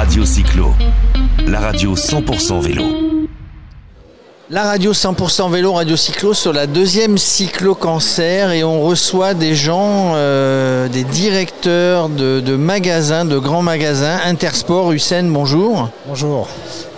Radio 0.00 0.24
Cyclo, 0.24 0.72
la 1.46 1.60
radio 1.60 1.94
100% 1.94 2.58
vélo. 2.62 2.84
La 4.48 4.62
radio 4.62 4.92
100% 4.94 5.50
vélo, 5.50 5.74
Radio 5.74 5.94
Cyclo, 5.94 6.32
sur 6.32 6.54
la 6.54 6.66
deuxième 6.66 7.18
Cyclo 7.18 7.74
Cancer 7.74 8.50
et 8.52 8.64
on 8.64 8.80
reçoit 8.80 9.34
des 9.34 9.54
gens, 9.54 10.12
euh, 10.14 10.88
des 10.88 11.04
directeurs 11.04 12.08
de, 12.08 12.40
de 12.40 12.56
magasins, 12.56 13.26
de 13.26 13.36
grands 13.38 13.60
magasins. 13.62 14.18
Intersport, 14.24 14.90
Hussein, 14.92 15.24
bonjour. 15.24 15.90
Bonjour. 16.08 16.48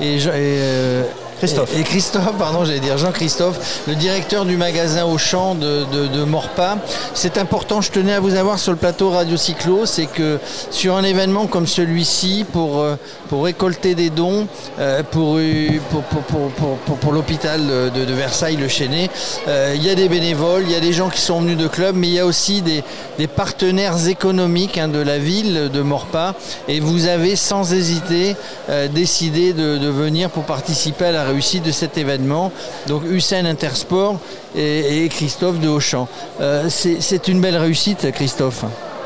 Et, 0.01 0.21
je- 0.21 0.29
et, 0.29 0.33
euh, 0.37 1.03
Christophe. 1.43 1.77
Et, 1.77 1.83
Christophe, 1.83 2.39
pardon, 2.39 2.65
j'allais 2.65 2.79
dire 2.79 2.99
Jean-Christophe, 2.99 3.83
le 3.89 3.97
directeur 3.97 4.45
du 4.45 4.57
magasin 4.57 5.05
Auchan 5.07 5.57
de, 5.57 5.85
de, 6.07 6.23
Morpa. 6.23 6.79
C'est 7.15 7.37
important, 7.37 7.81
je 7.81 7.91
tenais 7.91 8.13
à 8.13 8.21
vous 8.21 8.37
avoir 8.37 8.61
sur 8.61 8.71
le 8.71 8.79
plateau 8.79 9.11
Radio 9.11 9.37
Cyclo, 9.37 9.85
c'est 9.85 10.07
que 10.07 10.39
sur 10.71 10.97
un 10.97 11.03
événement 11.03 11.49
comme 11.49 11.67
celui-ci, 11.67 12.45
pour, 12.53 12.79
euh, 12.79 12.95
pour 13.29 13.45
récolter 13.45 13.97
des 13.97 14.09
dons 14.09 14.47
euh, 14.79 15.03
pour, 15.03 15.39
euh, 15.39 15.81
pour, 15.91 16.03
pour, 16.03 16.51
pour, 16.51 16.97
pour- 16.97 17.13
l'hôpital 17.13 17.61
de, 17.67 18.13
Versailles, 18.13 18.57
le 18.57 18.69
Chêné, 18.69 19.11
euh, 19.49 19.73
il 19.75 19.83
y 19.83 19.91
a 19.91 19.97
des 19.97 20.09
bénévoles, 20.09 20.63
il 20.65 20.71
y 20.71 20.77
a 20.77 20.81
des 20.81 20.93
gens 20.93 21.09
qui 21.09 21.21
sont 21.21 21.41
venus 21.41 21.57
de 21.57 21.67
clubs, 21.67 21.97
mais 21.97 22.07
il 22.07 22.15
y 22.15 22.21
a 22.21 22.27
aussi 22.27 22.63
des, 22.63 22.85
des 23.19 23.27
partenaires 23.27 24.07
économiques 24.07 24.79
hein, 24.79 24.87
de 24.87 25.01
la 25.01 25.19
ville 25.19 25.71
de 25.73 25.83
Morpa. 25.83 26.35
Et 26.69 26.79
vous 26.79 27.07
avez 27.07 27.35
sans 27.35 27.73
hésiter 27.73 28.37
euh, 28.71 28.87
décidé 28.87 29.53
de, 29.53 29.77
de 29.79 29.89
venir 29.89 30.31
pour 30.31 30.45
participer 30.45 31.07
à 31.07 31.13
la 31.13 31.32
réussite 31.33 31.65
de 31.65 31.73
cet 31.73 31.99
événement. 31.99 32.53
Donc 32.87 33.03
Hussein 33.05 33.45
Intersport 33.45 34.19
et, 34.57 35.09
Christophe 35.11 35.59
de 35.59 35.69
Auchan. 35.69 36.09
Euh, 36.41 36.69
c'est 36.69 37.29
une 37.29 37.41
belle 37.41 37.57
réussite, 37.57 38.11
Christophe. 38.13 38.65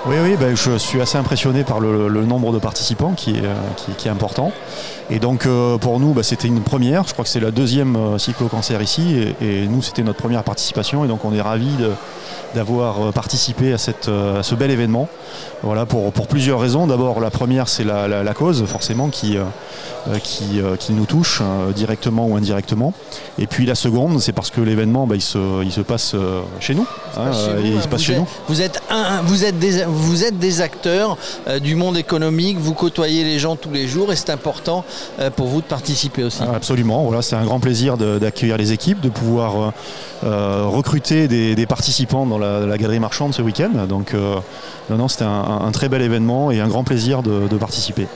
Oui, 0.09 0.15
oui, 0.23 0.37
ben, 0.39 0.55
je 0.57 0.77
suis 0.79 1.01
assez 1.01 1.19
impressionné 1.19 1.65
par 1.65 1.81
le, 1.81 2.07
le 2.09 2.25
nombre 2.25 2.53
de 2.53 2.59
participants 2.59 3.15
qui 3.17 3.31
est, 3.33 3.45
euh, 3.45 3.55
qui, 3.77 3.91
qui 3.93 4.07
est 4.07 4.11
important. 4.11 4.53
Et 5.11 5.19
donc 5.19 5.47
euh, 5.47 5.79
pour 5.79 5.99
nous, 5.99 6.13
bah, 6.13 6.23
c'était 6.23 6.47
une 6.47 6.61
première. 6.61 7.05
Je 7.09 7.13
crois 7.13 7.25
que 7.25 7.31
c'est 7.31 7.41
la 7.41 7.51
deuxième 7.51 7.97
euh, 7.97 8.19
cyclo-cancer 8.19 8.81
ici. 8.83 9.35
Et, 9.41 9.63
et 9.63 9.67
nous, 9.67 9.83
c'était 9.83 10.03
notre 10.05 10.19
première 10.19 10.45
participation. 10.45 11.05
Et 11.05 11.09
donc 11.09 11.25
on 11.25 11.33
est 11.35 11.41
ravis 11.41 11.75
d'avoir 12.55 13.13
participé 13.13 13.73
à, 13.73 13.79
cette, 13.79 14.09
à 14.09 14.43
ce 14.45 14.55
bel 14.55 14.71
événement. 14.71 15.09
Voilà, 15.63 15.87
pour, 15.87 16.13
pour 16.13 16.29
plusieurs 16.29 16.61
raisons. 16.61 16.87
D'abord, 16.87 17.19
la 17.21 17.31
première, 17.31 17.67
c'est 17.69 17.83
la, 17.85 18.07
la- 18.07 18.23
la 18.23 18.35
cause, 18.35 18.65
forcément, 18.67 19.09
qui, 19.09 19.37
euh, 19.37 20.19
qui, 20.23 20.61
euh, 20.61 20.77
qui 20.77 20.93
nous 20.93 21.05
touche 21.07 21.41
euh, 21.43 21.73
directement 21.73 22.27
ou 22.27 22.37
indirectement. 22.37 22.95
Et 23.39 23.47
puis 23.47 23.67
la 23.67 23.75
seconde, 23.75 24.21
c'est 24.21 24.33
parce 24.33 24.51
que 24.51 24.61
l'événement, 24.61 25.07
bah, 25.07 25.17
il, 25.17 25.23
se, 25.23 25.65
il 25.65 25.73
se 25.73 25.81
passe 25.81 26.15
chez 26.61 26.75
nous. 26.75 26.87
hein, 27.17 27.33
Chez 27.33 27.53
vous, 27.55 27.67
et 27.67 27.69
il 27.71 27.77
hein, 27.79 27.81
se 27.83 27.89
passe 27.89 28.01
vous 28.01 28.07
chez 28.07 28.13
êtes- 28.13 28.19
nous. 28.21 28.29
Vous 28.49 28.63
êtes, 28.63 28.83
un- 28.91 29.23
vous, 29.23 29.45
êtes 29.45 29.59
des, 29.59 29.85
vous 29.97 30.25
êtes 30.25 30.39
des 30.39 30.61
acteurs 30.61 31.17
euh, 31.49 31.59
du 31.59 31.75
monde 31.75 31.97
économique, 31.97 32.59
vous 32.59 32.75
côtoyez 32.75 33.25
les 33.25 33.39
gens 33.39 33.57
tous 33.57 33.71
les 33.71 33.89
jours 33.89 34.13
et 34.13 34.17
c'est 34.17 34.31
important 34.31 34.85
euh, 35.19 35.31
pour 35.31 35.47
vous 35.49 35.61
de 35.61 35.67
participer 35.67 36.25
aussi. 36.25 36.41
Ah, 36.43 36.55
Absolument, 36.55 37.03
voilà, 37.05 37.23
c'est 37.23 37.37
un 37.37 37.45
grand 37.45 37.61
plaisir 37.61 37.97
d'accueillir 37.97 38.57
les 38.57 38.73
équipes, 38.73 39.01
de 39.01 39.09
pouvoir 39.09 39.73
euh, 40.25 40.65
recruter 40.67 41.29
des, 41.29 41.67
participants 41.67 42.27
dans 42.27 42.39
la, 42.39 42.79
galerie 42.79 43.01
marchande 43.01 43.35
ce 43.35 43.43
week-end. 43.43 43.87
Donc, 43.89 44.15
non, 44.91 45.09
c'était 45.09 45.25
un, 45.25 45.71
très 45.73 45.89
bel 45.89 46.03
événement 46.03 46.51
et 46.51 46.61
un 46.61 46.69
grand 46.69 46.85
plaisir 46.85 47.23
de 47.23 47.57
participer. 47.57 48.07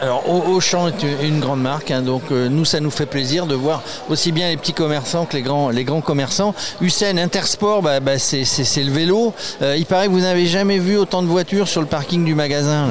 Alors 0.00 0.22
Au- 0.28 0.54
Auchan 0.54 0.88
est 0.88 1.02
une- 1.22 1.40
grande 1.40 1.60
marque, 1.60 1.90
hein, 1.90 2.00
donc 2.02 2.22
euh, 2.32 2.48
nous 2.48 2.64
ça 2.64 2.80
nous 2.80 2.90
fait 2.90 3.04
plaisir 3.06 3.46
de 3.46 3.54
voir 3.54 3.82
aussi 4.08 4.32
bien 4.32 4.48
les 4.48 4.56
petits 4.56 4.72
commerçants 4.72 5.26
que 5.26 5.36
les 5.36 5.42
grands, 5.42 6.00
commerçants. 6.00 6.54
Hussein 6.80 7.16
Intersport, 7.18 7.82
bah, 7.82 8.00
bah, 8.00 8.18
c'est 8.18 8.44
le 8.82 8.90
vélo. 8.90 9.34
Euh, 9.62 9.76
il 9.76 9.84
paraît 9.84 10.06
que 10.06 10.12
vous 10.12 10.20
n'avez 10.20 10.46
jamais 10.46 10.78
vu 10.78 10.96
autant 10.96 11.22
de 11.22 11.26
voitures 11.26 11.68
sur 11.68 11.80
le 11.82 11.86
parking 11.86 12.24
du 12.24 12.34
magasin. 12.34 12.88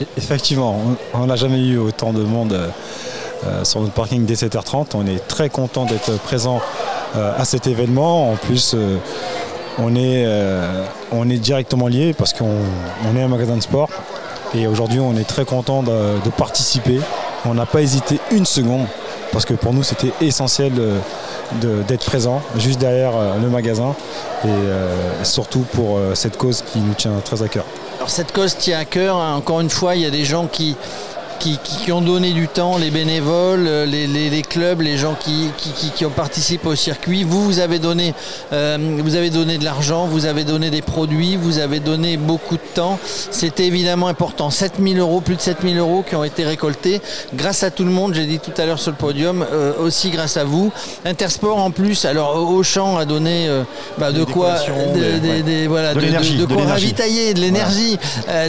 E- 0.00 0.04
Effectivement, 0.18 0.78
on 1.14 1.26
n'a 1.26 1.36
jamais 1.36 1.60
eu 1.60 1.78
autant 1.78 2.12
de 2.12 2.22
monde 2.22 2.52
euh, 2.52 3.64
sur 3.64 3.80
notre 3.80 3.94
parking 3.94 4.26
dès 4.26 4.34
7h30. 4.34 4.88
On 4.94 5.06
est 5.06 5.26
très 5.26 5.48
content 5.48 5.84
d'être 5.86 6.18
présent 6.20 6.60
à 7.14 7.44
cet 7.44 7.66
événement. 7.68 8.32
En 8.32 8.36
plus, 8.36 8.74
on, 9.78 9.94
est, 9.94 10.26
on 11.12 11.30
est 11.30 11.36
directement 11.36 11.86
lié 11.86 12.12
parce 12.12 12.32
qu'on 12.32 12.56
on 13.08 13.16
est 13.16 13.22
un 13.22 13.28
magasin 13.28 13.54
de 13.56 13.62
sport. 13.62 13.88
Et 14.54 14.66
aujourd'hui, 14.66 15.00
on 15.00 15.16
est 15.16 15.24
très 15.24 15.44
content 15.44 15.82
de, 15.82 16.30
participer. 16.36 17.00
On 17.44 17.54
n'a 17.54 17.66
pas 17.66 17.80
hésité 17.80 18.18
une 18.30 18.46
seconde 18.46 18.86
parce 19.32 19.44
que 19.44 19.54
pour 19.54 19.72
nous, 19.72 19.82
c'était 19.82 20.12
essentiel 20.20 20.72
d'être 21.60 22.04
présent 22.04 22.42
juste 22.56 22.78
derrière 22.78 23.12
euh, 23.16 23.38
le 23.40 23.48
magasin 23.48 23.94
et 24.44 24.48
euh, 24.48 25.24
surtout 25.24 25.64
pour 25.72 25.98
euh, 25.98 26.14
cette 26.14 26.36
cause 26.36 26.62
qui 26.62 26.78
nous 26.78 26.94
tient 26.94 27.12
très 27.24 27.42
à 27.42 27.48
cœur. 27.48 27.64
Alors 27.96 28.10
cette 28.10 28.32
cause 28.32 28.56
tient 28.56 28.78
à 28.78 28.84
cœur. 28.84 29.16
Encore 29.16 29.60
une 29.60 29.70
fois, 29.70 29.94
il 29.94 30.02
y 30.02 30.06
a 30.06 30.10
des 30.10 30.24
gens 30.24 30.46
qui, 30.46 30.76
qui, 31.38 31.92
ont 31.92 32.00
donné 32.00 32.32
du 32.32 32.48
temps, 32.48 32.78
les 32.78 32.90
bénévoles, 32.90 33.66
euh, 33.66 33.86
les, 33.86 34.06
les- 34.06 34.30
les 34.30 34.42
clubs, 34.42 34.80
les 34.80 34.96
gens 34.96 35.14
qui, 35.18 35.48
qui, 35.58 35.70
qui- 35.70 35.90
qui 35.90 36.06
ont 36.06 36.10
participé 36.10 36.66
au 36.68 36.74
circuit. 36.74 37.22
Vous, 37.24 37.44
vous 37.44 37.58
avez 37.58 37.78
donné, 37.78 38.14
euh, 38.52 38.78
vous 39.02 39.14
avez 39.16 39.30
donné 39.30 39.58
de 39.58 39.64
l'argent, 39.64 40.06
vous 40.06 40.26
avez 40.26 40.44
donné 40.44 40.70
des 40.70 40.82
produits, 40.82 41.36
vous 41.36 41.58
avez 41.58 41.80
donné 41.80 42.16
beaucoup 42.16 42.56
de 42.56 42.62
temps. 42.74 42.98
C'était 43.30 43.66
évidemment 43.66 44.08
important. 44.08 44.50
7000 44.50 44.98
euros, 44.98 45.20
plus 45.20 45.36
de 45.36 45.40
7000 45.40 45.78
euros 45.78 46.04
qui 46.08 46.16
ont 46.16 46.24
été 46.24 46.44
récoltés 46.44 47.00
grâce 47.34 47.62
à 47.62 47.70
tout 47.70 47.84
le 47.84 47.90
monde. 47.90 48.14
J'ai 48.14 48.26
dit 48.26 48.38
tout 48.38 48.52
à 48.58 48.64
l'heure 48.66 48.78
sur 48.78 48.90
le 48.90 48.96
podium, 48.96 49.44
euh, 49.52 49.72
aussi 49.80 50.10
grâce 50.10 50.36
à 50.36 50.44
vous. 50.44 50.72
Intersport 51.04 51.58
en 51.58 51.70
plus. 51.70 52.04
Alors 52.04 52.36
Auchan 52.50 52.96
a 52.96 53.04
donné 53.04 53.46
euh, 53.48 53.62
bah, 53.98 54.12
de 54.12 54.24
quoi, 54.24 54.54
De 56.36 56.44
quoi 56.46 56.56
ravitailler, 56.72 57.34
de 57.34 57.40
l'énergie, 57.40 57.98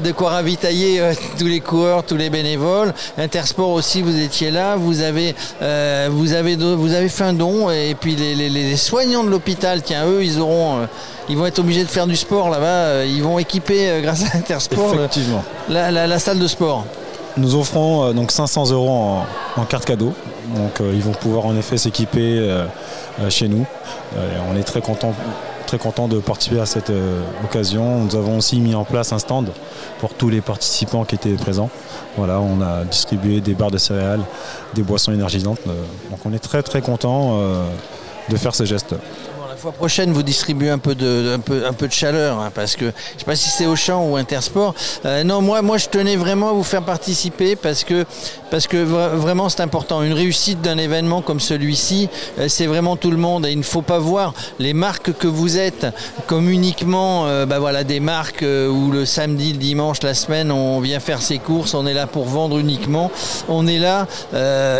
de 0.03 0.11
quoi 0.11 0.29
ravitailler 0.31 1.01
tous 1.37 1.47
les 1.47 1.59
coureurs, 1.59 2.03
tous 2.03 2.15
les 2.17 2.29
bénévoles. 2.29 2.74
Intersport 3.17 3.69
aussi, 3.69 4.01
vous 4.01 4.19
étiez 4.19 4.51
là, 4.51 4.75
vous 4.75 5.01
avez, 5.01 5.35
euh, 5.61 6.07
vous 6.11 6.33
avez, 6.33 6.55
vous 6.55 6.93
avez 6.93 7.09
fait 7.09 7.23
un 7.23 7.33
don 7.33 7.69
et 7.69 7.95
puis 7.99 8.15
les, 8.15 8.35
les- 8.35 8.49
les 8.49 8.75
soignants 8.77 9.23
de 9.23 9.29
l'hôpital, 9.29 9.81
tiens, 9.81 10.05
eux, 10.05 10.23
ils 10.23 10.39
auront, 10.39 10.79
euh, 10.81 10.85
ils 11.29 11.37
vont 11.37 11.45
être 11.45 11.59
obligés 11.59 11.83
de 11.83 11.89
faire 11.89 12.07
du 12.07 12.15
sport 12.15 12.49
là-bas. 12.49 12.65
euh, 12.65 13.05
Ils 13.07 13.23
vont 13.23 13.39
équiper, 13.39 13.89
euh, 13.89 14.01
grâce 14.01 14.23
à 14.33 14.37
Intersport, 14.37 14.93
le- 14.93 14.99
Effectivement. 15.05 15.43
la, 15.69 15.91
la- 15.91 16.07
la 16.07 16.19
salle 16.19 16.39
de 16.39 16.47
sport. 16.47 16.85
Nous 17.37 17.55
offrons 17.55 18.13
donc 18.13 18.31
500 18.31 18.71
euros 18.71 18.89
en, 18.89 19.25
en 19.61 19.65
carte 19.65 19.85
cadeau. 19.85 20.13
Donc 20.55 20.79
ils 20.79 21.01
vont 21.01 21.11
pouvoir 21.11 21.45
en 21.47 21.55
effet 21.57 21.75
s'équiper 21.77 22.39
chez 23.29 23.49
nous. 23.49 23.65
On 24.49 24.55
est 24.57 24.63
très 24.63 24.79
content 24.79 25.13
très 25.65 25.77
content 25.77 26.07
de 26.07 26.19
participer 26.19 26.59
à 26.59 26.65
cette 26.65 26.89
euh, 26.89 27.21
occasion. 27.43 27.99
Nous 28.05 28.15
avons 28.15 28.37
aussi 28.37 28.59
mis 28.59 28.75
en 28.75 28.85
place 28.85 29.11
un 29.11 29.19
stand 29.19 29.51
pour 29.99 30.13
tous 30.13 30.29
les 30.29 30.41
participants 30.41 31.03
qui 31.05 31.15
étaient 31.15 31.33
présents. 31.33 31.69
Voilà, 32.17 32.39
on 32.39 32.61
a 32.61 32.85
distribué 32.85 33.41
des 33.41 33.53
barres 33.53 33.71
de 33.71 33.77
céréales, 33.77 34.21
des 34.73 34.83
boissons 34.83 35.11
énergisantes. 35.11 35.59
Euh, 35.67 35.83
donc 36.09 36.19
on 36.25 36.33
est 36.33 36.39
très 36.39 36.63
très 36.63 36.81
content 36.81 37.37
euh, 37.39 37.65
de 38.29 38.37
faire 38.37 38.55
ce 38.55 38.65
geste. 38.65 38.95
Prochaine, 39.73 40.11
vous 40.13 40.23
distribuez 40.23 40.69
un 40.69 40.77
peu 40.77 40.95
de, 40.95 41.35
un 41.35 41.73
peu, 41.73 41.87
de 41.87 41.91
chaleur, 41.93 42.39
hein, 42.39 42.51
parce 42.53 42.75
que 42.75 42.85
je 42.85 42.89
ne 42.89 43.19
sais 43.19 43.25
pas 43.25 43.35
si 43.35 43.49
c'est 43.49 43.65
Auchan 43.65 44.03
ou 44.07 44.15
Intersport. 44.15 44.73
Euh, 45.05 45.23
non, 45.23 45.41
moi, 45.41 45.61
moi, 45.61 45.77
je 45.77 45.87
tenais 45.87 46.15
vraiment 46.15 46.49
à 46.49 46.53
vous 46.53 46.63
faire 46.63 46.81
participer 46.83 47.55
parce 47.55 47.83
que, 47.83 48.05
parce 48.51 48.67
que 48.67 48.77
vra- 48.77 49.15
vraiment, 49.15 49.49
c'est 49.49 49.61
important. 49.61 50.01
Une 50.03 50.13
réussite 50.13 50.61
d'un 50.61 50.77
événement 50.77 51.21
comme 51.21 51.39
celui-ci, 51.39 52.09
euh, 52.39 52.47
c'est 52.47 52.67
vraiment 52.67 52.95
tout 52.95 53.11
le 53.11 53.17
monde. 53.17 53.45
Et 53.45 53.51
il 53.51 53.57
ne 53.57 53.63
faut 53.63 53.81
pas 53.81 53.99
voir 53.99 54.33
les 54.59 54.73
marques 54.73 55.13
que 55.13 55.27
vous 55.27 55.57
êtes 55.57 55.87
comme 56.27 56.49
uniquement, 56.49 57.25
euh, 57.27 57.45
bah 57.45 57.59
voilà, 57.59 57.83
des 57.83 57.99
marques 57.99 58.43
où 58.43 58.91
le 58.91 59.05
samedi, 59.05 59.51
le 59.53 59.57
dimanche, 59.59 60.01
la 60.03 60.13
semaine, 60.13 60.51
on 60.51 60.79
vient 60.79 60.99
faire 60.99 61.21
ses 61.21 61.37
courses. 61.39 61.73
On 61.73 61.85
est 61.85 61.93
là 61.93 62.07
pour 62.07 62.25
vendre 62.25 62.57
uniquement. 62.59 63.11
On 63.49 63.67
est 63.67 63.79
là 63.79 64.07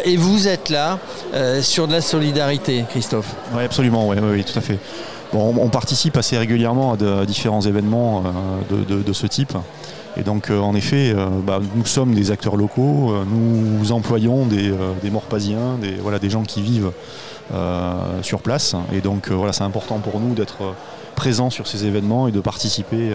et 0.03 0.17
vous 0.17 0.47
êtes 0.47 0.69
là 0.69 0.99
sur 1.61 1.87
de 1.87 1.93
la 1.93 2.01
solidarité, 2.01 2.85
Christophe. 2.89 3.27
Oui, 3.53 3.63
absolument, 3.63 4.07
oui, 4.07 4.17
oui, 4.21 4.43
tout 4.43 4.57
à 4.57 4.61
fait. 4.61 4.74
On, 5.33 5.67
participe 5.69 6.17
assez 6.17 6.37
régulièrement 6.37 6.93
à, 6.93 7.25
différents 7.25 7.61
événements 7.61 8.23
euh, 8.71 9.03
de, 9.03 9.13
ce 9.13 9.27
type. 9.27 9.53
Et 10.17 10.23
donc, 10.23 10.49
euh, 10.49 10.59
en 10.59 10.75
effet, 10.75 11.13
euh, 11.13 11.27
bah, 11.45 11.59
nous 11.75 11.85
sommes 11.85 12.13
des 12.13 12.31
acteurs 12.31 12.55
locaux, 12.55 13.13
nous 13.29 13.91
employons 13.91 14.45
des, 14.45 14.73
des 15.01 15.09
Morpasiens, 15.09 15.77
des, 15.81 15.97
des 16.19 16.29
gens 16.29 16.43
qui 16.43 16.61
vivent 16.61 16.91
sur 18.21 18.39
place. 18.39 18.75
Et 18.93 19.01
donc, 19.01 19.29
voilà, 19.29 19.53
c'est 19.53 19.63
important 19.63 19.99
pour 19.99 20.19
nous 20.19 20.33
d'être 20.33 20.73
présents 21.15 21.49
sur 21.49 21.67
ces 21.67 21.85
événements 21.85 22.27
et 22.27 22.31
de 22.31 22.39
participer 22.39 23.11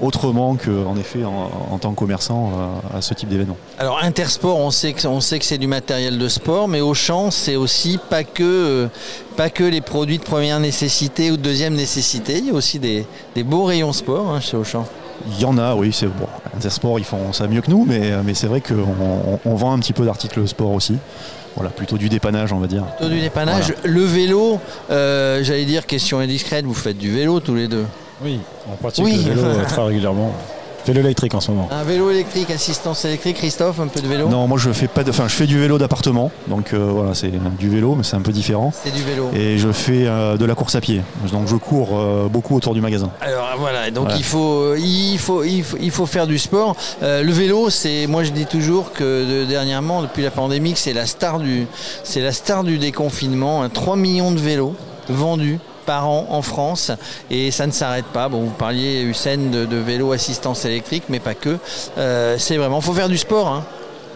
autrement 0.00 0.56
qu'en 0.56 0.96
effet 0.96 1.24
en, 1.24 1.50
en 1.70 1.78
tant 1.78 1.90
que 1.92 1.96
commerçant 1.96 2.52
euh, 2.92 2.98
à 2.98 3.00
ce 3.02 3.14
type 3.14 3.28
d'événement. 3.28 3.56
Alors 3.78 3.98
Intersport, 4.02 4.58
on 4.58 4.70
sait 4.70 4.92
que 4.92 5.06
on 5.06 5.20
sait 5.20 5.38
que 5.38 5.44
c'est 5.44 5.58
du 5.58 5.66
matériel 5.66 6.18
de 6.18 6.28
sport, 6.28 6.68
mais 6.68 6.80
Auchan, 6.80 7.30
c'est 7.30 7.56
aussi 7.56 7.98
pas 8.10 8.24
que 8.24 8.42
euh, 8.42 8.88
pas 9.36 9.50
que 9.50 9.64
les 9.64 9.80
produits 9.80 10.18
de 10.18 10.24
première 10.24 10.60
nécessité 10.60 11.30
ou 11.30 11.36
de 11.36 11.42
deuxième 11.42 11.74
nécessité. 11.74 12.38
Il 12.38 12.46
y 12.46 12.50
a 12.50 12.54
aussi 12.54 12.78
des, 12.78 13.06
des 13.34 13.42
beaux 13.44 13.64
rayons 13.64 13.92
sport 13.92 14.30
hein, 14.30 14.40
chez 14.40 14.56
Auchan. 14.56 14.86
Il 15.26 15.40
y 15.40 15.44
en 15.44 15.58
a, 15.58 15.74
oui, 15.74 15.92
c'est 15.92 16.06
bon. 16.06 16.28
Intersport, 16.56 16.98
ils 16.98 17.04
font 17.04 17.32
ça 17.32 17.48
mieux 17.48 17.60
que 17.60 17.70
nous, 17.70 17.84
mais, 17.84 18.12
mais 18.24 18.34
c'est 18.34 18.46
vrai 18.46 18.60
qu'on 18.60 18.74
on, 18.74 19.40
on 19.44 19.54
vend 19.56 19.72
un 19.72 19.78
petit 19.80 19.92
peu 19.92 20.04
d'articles 20.04 20.46
sport 20.46 20.72
aussi. 20.72 20.96
Voilà, 21.56 21.70
plutôt 21.70 21.98
du 21.98 22.08
dépannage, 22.08 22.52
on 22.52 22.58
va 22.58 22.68
dire. 22.68 22.84
Plutôt 22.98 23.12
du 23.12 23.20
dépannage. 23.20 23.74
Le 23.82 24.02
vélo, 24.02 24.60
euh, 24.92 25.42
j'allais 25.42 25.64
dire 25.64 25.86
question 25.86 26.20
indiscrète, 26.20 26.64
vous 26.64 26.74
faites 26.74 26.98
du 26.98 27.10
vélo 27.10 27.40
tous 27.40 27.56
les 27.56 27.66
deux? 27.66 27.84
Oui, 28.22 28.40
on 28.70 28.76
pratique 28.76 29.04
Oui. 29.04 29.22
le 29.24 29.32
vélo 29.34 29.42
euh, 29.46 29.64
très 29.64 29.82
régulièrement. 29.82 30.32
Vélo 30.86 31.00
électrique 31.00 31.34
en 31.34 31.40
ce 31.40 31.50
moment. 31.50 31.68
Un 31.70 31.82
vélo 31.84 32.10
électrique, 32.10 32.50
assistance 32.50 33.04
électrique, 33.04 33.36
Christophe, 33.36 33.78
un 33.78 33.88
peu 33.88 34.00
de 34.00 34.06
vélo 34.06 34.26
Non, 34.28 34.46
moi 34.48 34.56
je 34.58 34.70
fais 34.72 34.88
pas 34.88 35.04
de, 35.04 35.10
enfin 35.10 35.28
je 35.28 35.34
fais 35.34 35.46
du 35.46 35.58
vélo 35.60 35.76
d'appartement, 35.76 36.30
donc 36.46 36.72
euh, 36.72 36.78
voilà 36.78 37.12
c'est 37.14 37.30
du 37.58 37.68
vélo, 37.68 37.94
mais 37.94 38.04
c'est 38.04 38.16
un 38.16 38.22
peu 38.22 38.32
différent. 38.32 38.72
C'est 38.72 38.94
du 38.94 39.02
vélo. 39.02 39.28
Et 39.34 39.58
je 39.58 39.70
fais 39.70 40.06
euh, 40.06 40.38
de 40.38 40.44
la 40.46 40.54
course 40.54 40.76
à 40.76 40.80
pied, 40.80 41.02
donc 41.30 41.46
je 41.46 41.56
cours 41.56 41.90
euh, 41.92 42.28
beaucoup 42.30 42.56
autour 42.56 42.72
du 42.72 42.80
magasin. 42.80 43.10
Alors 43.20 43.50
voilà, 43.58 43.90
donc 43.90 44.04
Voilà. 44.04 44.16
il, 44.16 44.24
faut, 44.24 44.74
il, 44.76 45.18
faut, 45.18 45.44
il, 45.44 45.62
faut, 45.62 45.76
il 45.78 45.90
faut 45.90 46.06
faire 46.06 46.26
du 46.26 46.38
sport. 46.38 46.74
Euh, 47.02 47.22
le 47.22 47.32
vélo, 47.32 47.68
c'est, 47.68 48.06
moi 48.06 48.24
je 48.24 48.30
dis 48.30 48.46
toujours 48.46 48.92
que 48.92 49.42
de- 49.42 49.44
dernièrement, 49.44 50.00
depuis 50.00 50.22
la 50.22 50.30
pandémie, 50.30 50.72
c'est 50.74 50.94
la 50.94 51.04
star 51.04 51.38
du, 51.38 51.66
c'est 52.02 52.22
la 52.22 52.32
star 52.32 52.64
du 52.64 52.78
déconfinement. 52.78 53.62
hein. 53.62 53.68
3 53.68 53.96
millions 53.96 54.30
de 54.32 54.38
vélos 54.40 54.74
vendus 55.10 55.58
par 55.88 56.06
an 56.06 56.26
en 56.30 56.42
France 56.42 56.92
et 57.30 57.50
ça 57.50 57.66
ne 57.66 57.72
s'arrête 57.72 58.04
pas. 58.12 58.28
Bon, 58.28 58.40
vous 58.42 58.50
parliez 58.66 59.00
Hussein 59.02 59.38
de, 59.38 59.64
de 59.64 59.76
vélo 59.76 60.12
assistance 60.12 60.64
électrique, 60.66 61.04
mais 61.08 61.18
pas 61.18 61.34
que. 61.34 61.56
Euh, 61.96 62.36
c'est 62.38 62.58
vraiment, 62.58 62.80
faut 62.82 62.92
faire 62.92 63.08
du 63.08 63.16
sport. 63.18 63.48
hein. 63.48 63.64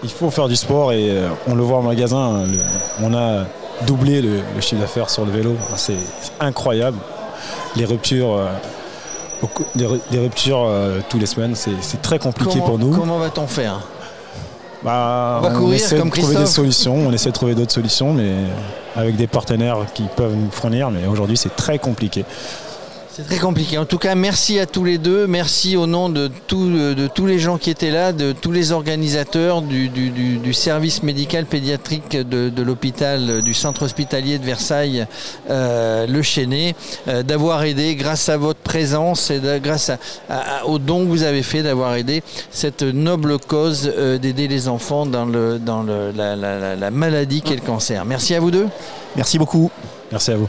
Il 0.05 0.11
faut 0.11 0.31
faire 0.31 0.49
du 0.49 0.57
sport 0.57 0.93
et 0.93 1.09
euh, 1.11 1.29
on 1.49 1.55
le 1.55 1.63
voit 1.63 1.79
en 1.79 1.83
magasin. 1.83 2.19
hein, 2.19 2.45
le- 2.47 3.07
on 3.07 3.15
a 3.15 3.45
doublé 3.87 4.21
le, 4.21 4.41
le 4.55 4.61
chiffre 4.61 4.81
d'affaires 4.83 5.09
sur 5.09 5.25
le 5.25 5.33
vélo. 5.33 5.57
C'est 5.77 5.97
c'est 6.21 6.33
incroyable. 6.41 6.99
Les 7.77 7.87
ruptures, 7.87 8.35
euh, 8.37 8.47
des, 9.75 9.87
ru- 9.87 10.01
des 10.11 10.19
ruptures 10.19 10.69
tous 11.09 11.19
les 11.19 11.27
semaines, 11.27 11.55
c'est 11.57 12.03
très 12.03 12.19
compliqué 12.19 12.53
Comment, 12.61 12.67
pour 12.67 12.79
nous. 12.79 12.91
comment 12.97 13.19
va-t-on 13.19 13.47
faire? 13.47 13.81
Bah, 14.85 15.39
On 15.41 15.49
va 15.49 15.55
courir 15.55 15.77
essaie 15.77 15.97
comme 15.97 16.11
de 16.11 16.15
trouver 16.17 16.37
des 16.37 16.47
solutions. 16.47 16.97
On 17.09 17.13
essaie 17.13 17.31
de 17.31 17.35
trouver 17.35 17.55
d'autres 17.55 17.73
solutions, 17.73 18.13
mais 18.13 18.33
avec 18.97 19.17
des 19.17 19.27
partenaires 19.27 19.87
qui 19.95 20.05
peuvent 20.17 20.35
nous 20.35 20.51
fournir. 20.51 20.91
Mais 20.91 21.07
aujourd'hui, 21.07 21.37
c'est 21.37 21.55
très 21.57 21.79
compliqué. 21.79 22.25
C'est 23.15 23.27
très 23.27 23.39
compliqué. 23.39 23.77
En 23.77 23.85
tout 23.85 23.99
cas, 23.99 24.15
merci 24.15 24.59
à 24.59 24.65
tous 24.65 24.85
les 24.85 24.97
deux. 24.97 25.27
Merci 25.27 25.77
au 25.77 25.87
nom 25.87 26.09
de, 26.09 26.31
tout- 26.47 26.71
de 26.71 27.07
tous 27.09 27.27
les 27.27 27.39
gens 27.39 27.59
qui 27.59 27.69
étaient 27.69 27.91
là, 27.91 28.11
de 28.13 28.33
tous 28.33 28.53
les 28.53 28.73
organisateurs 28.73 29.61
du, 29.61 29.91
du- 29.91 30.09
du- 30.09 30.39
du 30.39 30.55
service 30.55 31.03
médical 31.03 31.45
pédiatrique 31.45 32.13
de, 32.17 32.49
de 32.49 32.63
l'hôpital, 32.63 33.43
du 33.43 33.53
centre 33.53 33.83
hospitalier 33.83 34.39
de 34.39 34.45
Versailles, 34.47 35.07
euh, 35.51 36.07
le 36.07 36.23
Chêné, 36.23 36.75
euh, 37.09 37.23
d'avoir 37.23 37.63
aidé 37.65 37.97
grâce 37.97 38.31
à 38.31 38.39
votre 38.39 38.61
présence 38.61 39.31
et 39.31 39.41
de- 39.41 39.59
grâce 39.59 39.91
à, 39.91 39.99
à- 40.31 40.61
à- 40.61 40.65
aux 40.65 40.79
dons 40.79 41.05
que 41.05 41.09
vous 41.11 41.23
avez 41.23 41.43
fait, 41.43 41.63
d'avoir 41.63 41.95
aidé 41.97 42.23
cette 42.51 42.81
noble 42.83 43.37
cause 43.39 43.93
euh, 43.95 44.17
d'aider 44.17 44.49
les 44.49 44.69
enfants 44.69 45.05
dans, 45.05 45.27
le, 45.27 45.59
dans 45.59 45.83
le- 45.83 46.13
la, 46.17 46.35
la- 46.35 46.59
la- 46.59 46.77
la 46.77 46.91
maladie 46.91 47.43
qu'est 47.43 47.57
le 47.57 47.61
cancer. 47.61 48.07
Merci 48.07 48.35
à 48.35 48.41
vous 48.41 48.51
deux. 48.51 48.69
Merci 49.17 49.39
beaucoup. 49.39 49.71
Merci 50.11 50.31
à 50.31 50.37
vous. 50.39 50.49